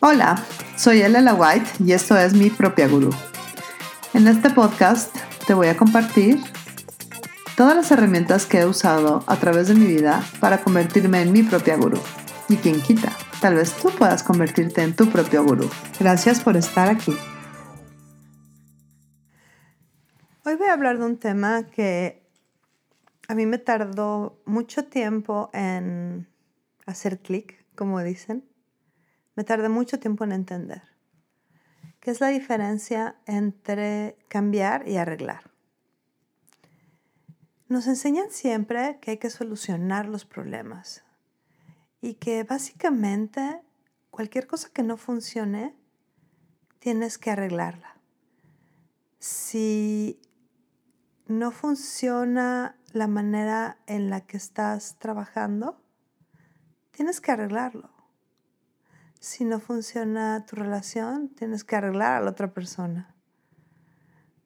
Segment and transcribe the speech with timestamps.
[0.00, 0.42] Hola,
[0.76, 3.10] soy Elela White y esto es mi propia gurú.
[4.14, 5.14] En este podcast
[5.46, 6.40] te voy a compartir
[7.56, 11.42] todas las herramientas que he usado a través de mi vida para convertirme en mi
[11.42, 11.98] propia gurú.
[12.48, 15.68] Y quien quita, tal vez tú puedas convertirte en tu propio gurú.
[15.98, 17.14] Gracias por estar aquí.
[20.48, 22.22] Hoy voy a hablar de un tema que
[23.28, 26.26] a mí me tardó mucho tiempo en
[26.86, 28.48] hacer clic, como dicen
[29.34, 30.80] me tardé mucho tiempo en entender.
[32.00, 35.50] ¿Qué es la diferencia entre cambiar y arreglar?
[37.68, 41.04] Nos enseñan siempre que hay que solucionar los problemas
[42.00, 43.60] y que básicamente
[44.10, 45.76] cualquier cosa que no funcione,
[46.78, 48.00] tienes que arreglarla.
[49.18, 50.22] Si
[51.28, 55.78] no funciona la manera en la que estás trabajando,
[56.90, 57.90] tienes que arreglarlo.
[59.20, 63.14] Si no funciona tu relación, tienes que arreglar a la otra persona.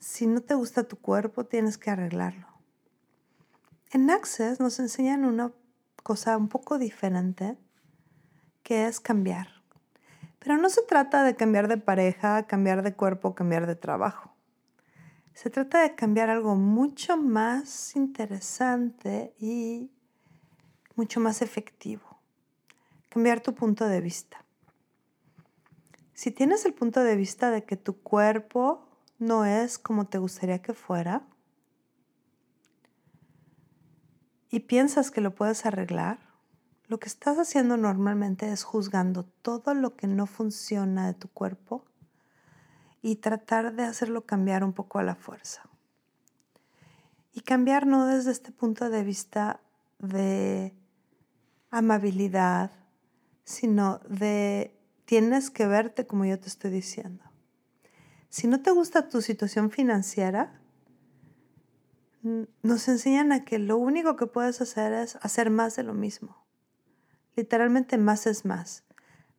[0.00, 2.48] Si no te gusta tu cuerpo, tienes que arreglarlo.
[3.92, 5.52] En Access nos enseñan una
[6.02, 7.56] cosa un poco diferente,
[8.64, 9.48] que es cambiar.
[10.40, 14.33] Pero no se trata de cambiar de pareja, cambiar de cuerpo, cambiar de trabajo.
[15.34, 19.90] Se trata de cambiar algo mucho más interesante y
[20.94, 22.04] mucho más efectivo.
[23.08, 24.44] Cambiar tu punto de vista.
[26.14, 28.86] Si tienes el punto de vista de que tu cuerpo
[29.18, 31.22] no es como te gustaría que fuera
[34.50, 36.20] y piensas que lo puedes arreglar,
[36.86, 41.84] lo que estás haciendo normalmente es juzgando todo lo que no funciona de tu cuerpo
[43.04, 45.60] y tratar de hacerlo cambiar un poco a la fuerza.
[47.34, 49.60] Y cambiar no desde este punto de vista
[49.98, 50.74] de
[51.70, 52.70] amabilidad,
[53.44, 57.22] sino de tienes que verte como yo te estoy diciendo.
[58.30, 60.58] Si no te gusta tu situación financiera,
[62.62, 66.42] nos enseñan a que lo único que puedes hacer es hacer más de lo mismo.
[67.36, 68.82] Literalmente más es más.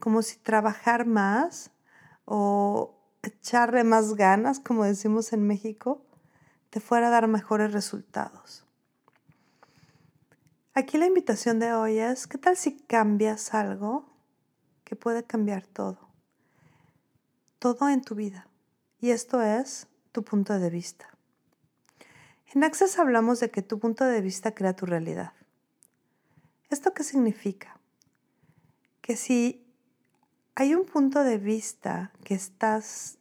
[0.00, 1.70] Como si trabajar más
[2.24, 6.04] o echarle más ganas, como decimos en México,
[6.70, 8.66] te fuera a dar mejores resultados.
[10.74, 14.12] Aquí la invitación de hoy es, ¿qué tal si cambias algo
[14.92, 16.10] que puede cambiar todo.
[17.58, 18.46] Todo en tu vida.
[19.00, 21.08] Y esto es tu punto de vista.
[22.52, 25.32] En Access hablamos de que tu punto de vista crea tu realidad.
[26.68, 27.80] ¿Esto qué significa?
[29.00, 29.61] Que si
[30.54, 33.18] hay un punto de vista que estás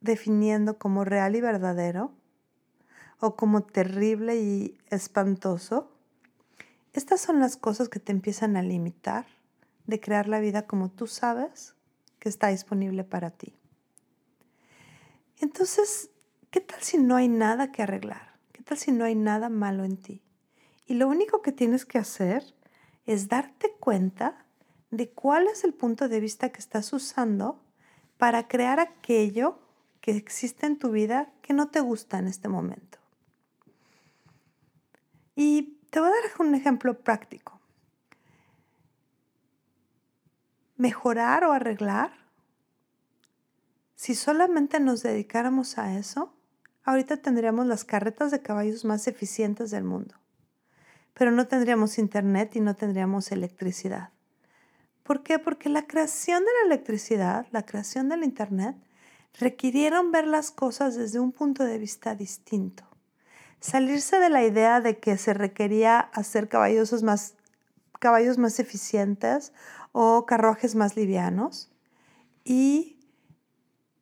[0.00, 2.12] definiendo como real y verdadero,
[3.20, 5.92] o como terrible y espantoso,
[6.92, 9.26] estas son las cosas que te empiezan a limitar
[9.86, 11.74] de crear la vida como tú sabes
[12.18, 13.54] que está disponible para ti.
[15.40, 16.10] Entonces,
[16.50, 18.38] ¿qué tal si no hay nada que arreglar?
[18.52, 20.22] ¿Qué tal si no hay nada malo en ti?
[20.86, 22.42] Y lo único que tienes que hacer
[23.06, 24.46] es darte cuenta
[24.92, 27.60] de cuál es el punto de vista que estás usando
[28.16, 29.58] para crear aquello
[30.00, 32.98] que existe en tu vida que no te gusta en este momento.
[35.34, 37.62] Y te voy a dar un ejemplo práctico.
[40.82, 42.10] mejorar o arreglar,
[43.94, 46.34] si solamente nos dedicáramos a eso,
[46.82, 50.16] ahorita tendríamos las carretas de caballos más eficientes del mundo.
[51.14, 54.10] Pero no tendríamos internet y no tendríamos electricidad.
[55.12, 55.38] ¿Por qué?
[55.38, 58.74] Porque la creación de la electricidad, la creación del internet,
[59.38, 62.84] requirieron ver las cosas desde un punto de vista distinto.
[63.60, 67.34] Salirse de la idea de que se requería hacer caballos más,
[68.00, 69.52] caballos más eficientes
[69.92, 71.70] o carruajes más livianos
[72.42, 72.98] y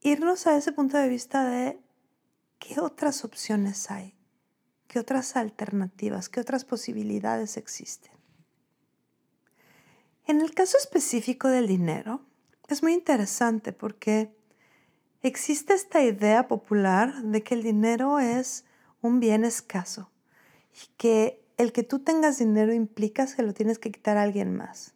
[0.00, 1.78] irnos a ese punto de vista de
[2.58, 4.16] qué otras opciones hay,
[4.88, 8.23] qué otras alternativas, qué otras posibilidades existen.
[10.26, 12.22] En el caso específico del dinero,
[12.68, 14.34] es muy interesante porque
[15.20, 18.64] existe esta idea popular de que el dinero es
[19.02, 20.10] un bien escaso
[20.72, 24.56] y que el que tú tengas dinero implica que lo tienes que quitar a alguien
[24.56, 24.94] más.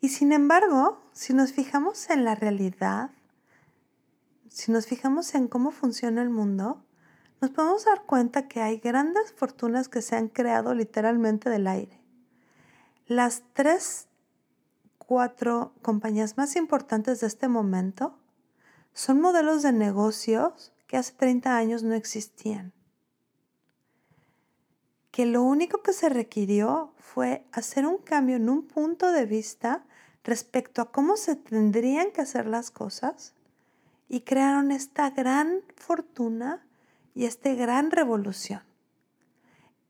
[0.00, 3.10] Y sin embargo, si nos fijamos en la realidad,
[4.48, 6.82] si nos fijamos en cómo funciona el mundo,
[7.42, 12.05] nos podemos dar cuenta que hay grandes fortunas que se han creado literalmente del aire.
[13.06, 14.08] Las tres,
[14.98, 18.18] cuatro compañías más importantes de este momento
[18.94, 22.72] son modelos de negocios que hace 30 años no existían.
[25.12, 29.84] Que lo único que se requirió fue hacer un cambio en un punto de vista
[30.24, 33.34] respecto a cómo se tendrían que hacer las cosas
[34.08, 36.66] y crearon esta gran fortuna
[37.14, 38.62] y esta gran revolución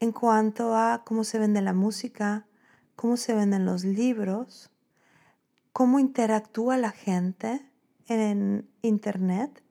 [0.00, 2.46] en cuanto a cómo se vende la música,
[3.00, 4.70] cómo se venden los libros,
[5.72, 7.64] cómo interactúa la gente
[8.08, 9.62] en Internet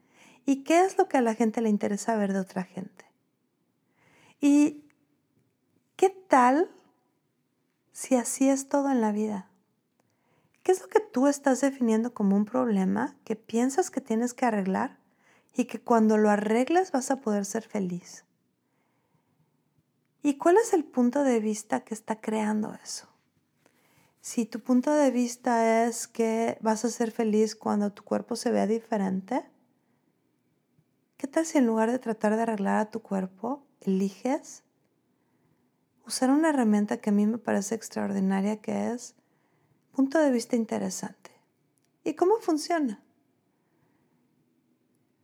[0.48, 3.06] y qué es lo que a la gente le interesa ver de otra gente.
[4.42, 4.84] ¿Y
[5.96, 6.72] qué tal
[7.92, 9.48] si así es todo en la vida?
[10.64, 14.48] ¿Qué es lo que tú estás definiendo como un problema que piensas que tienes que
[14.48, 14.98] arreglar
[15.56, 18.26] y que cuando lo arregles vas a poder ser feliz?
[20.24, 23.09] ¿Y cuál es el punto de vista que está creando eso?
[24.22, 28.52] Si tu punto de vista es que vas a ser feliz cuando tu cuerpo se
[28.52, 29.46] vea diferente,
[31.16, 34.64] ¿qué tal si en lugar de tratar de arreglar a tu cuerpo, eliges
[36.06, 39.16] usar una herramienta que a mí me parece extraordinaria, que es
[39.94, 41.32] punto de vista interesante?
[42.04, 43.02] ¿Y cómo funciona?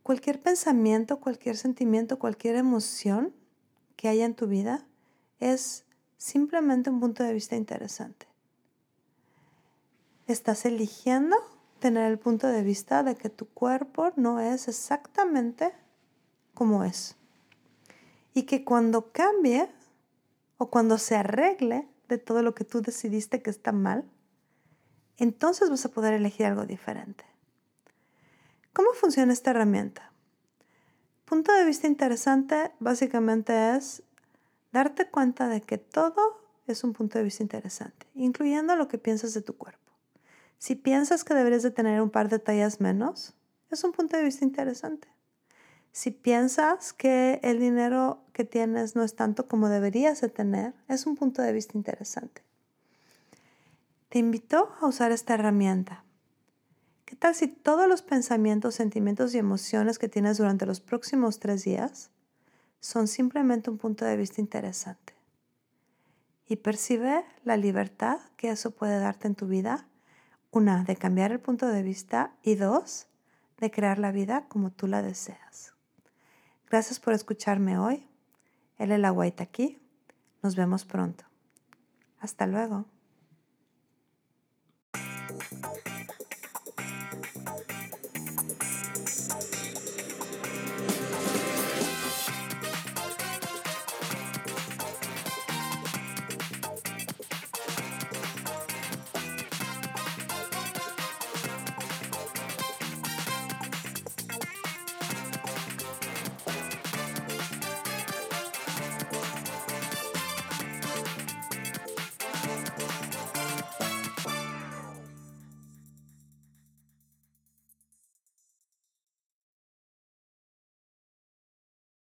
[0.02, 3.34] Cualquier pensamiento, cualquier sentimiento, cualquier emoción
[3.96, 4.86] que haya en tu vida
[5.38, 5.84] es
[6.16, 8.26] simplemente un punto de vista interesante.
[10.26, 11.36] Estás eligiendo
[11.78, 15.72] tener el punto de vista de que tu cuerpo no es exactamente
[16.52, 17.14] como es.
[18.34, 19.68] Y que cuando cambie
[20.58, 24.04] o cuando se arregle de todo lo que tú decidiste que está mal,
[25.16, 27.24] entonces vas a poder elegir algo diferente.
[28.72, 30.12] ¿Cómo funciona esta herramienta?
[31.24, 34.02] Punto de vista interesante básicamente es
[34.72, 39.32] darte cuenta de que todo es un punto de vista interesante, incluyendo lo que piensas
[39.32, 39.85] de tu cuerpo.
[40.58, 43.34] Si piensas que deberías de tener un par de tallas menos,
[43.70, 45.08] es un punto de vista interesante.
[45.92, 51.06] Si piensas que el dinero que tienes no es tanto como deberías de tener, es
[51.06, 52.42] un punto de vista interesante.
[54.10, 56.04] Te invito a usar esta herramienta.
[57.06, 61.64] ¿Qué tal si todos los pensamientos, sentimientos y emociones que tienes durante los próximos tres
[61.64, 62.10] días
[62.80, 65.14] son simplemente un punto de vista interesante?
[66.46, 69.86] Y percibe la libertad que eso puede darte en tu vida
[70.56, 73.08] una, de cambiar el punto de vista y dos,
[73.58, 75.74] de crear la vida como tú la deseas.
[76.70, 78.06] Gracias por escucharme hoy.
[78.78, 79.78] Él es la Guaita aquí.
[80.42, 81.24] Nos vemos pronto.
[82.20, 82.86] Hasta luego.